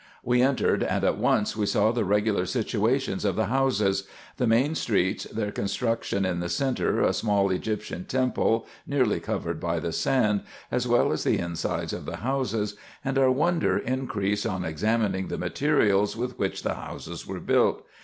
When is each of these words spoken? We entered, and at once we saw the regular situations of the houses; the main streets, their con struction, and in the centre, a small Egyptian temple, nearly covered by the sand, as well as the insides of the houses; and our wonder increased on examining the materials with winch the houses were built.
We 0.23 0.41
entered, 0.41 0.81
and 0.81 1.03
at 1.03 1.19
once 1.19 1.55
we 1.55 1.67
saw 1.67 1.91
the 1.91 2.03
regular 2.03 2.47
situations 2.47 3.23
of 3.23 3.35
the 3.35 3.45
houses; 3.45 4.05
the 4.37 4.47
main 4.47 4.73
streets, 4.73 5.25
their 5.25 5.51
con 5.51 5.67
struction, 5.67 6.25
and 6.25 6.37
in 6.37 6.39
the 6.39 6.49
centre, 6.49 7.01
a 7.01 7.13
small 7.13 7.51
Egyptian 7.51 8.05
temple, 8.05 8.65
nearly 8.87 9.19
covered 9.19 9.59
by 9.59 9.79
the 9.79 9.91
sand, 9.91 10.41
as 10.71 10.87
well 10.87 11.11
as 11.11 11.23
the 11.23 11.37
insides 11.37 11.93
of 11.93 12.05
the 12.07 12.15
houses; 12.17 12.75
and 13.05 13.19
our 13.19 13.29
wonder 13.29 13.77
increased 13.77 14.47
on 14.47 14.65
examining 14.65 15.27
the 15.27 15.37
materials 15.37 16.17
with 16.17 16.39
winch 16.39 16.63
the 16.63 16.73
houses 16.73 17.27
were 17.27 17.39
built. 17.39 17.85